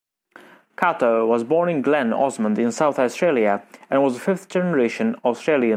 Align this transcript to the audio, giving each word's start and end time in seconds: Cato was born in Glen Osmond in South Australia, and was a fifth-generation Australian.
Cato 0.75 1.27
was 1.27 1.43
born 1.43 1.69
in 1.69 1.81
Glen 1.83 2.11
Osmond 2.11 2.57
in 2.57 2.71
South 2.71 2.97
Australia, 2.97 3.61
and 3.89 4.01
was 4.01 4.15
a 4.15 4.19
fifth-generation 4.19 5.15
Australian. 5.23 5.69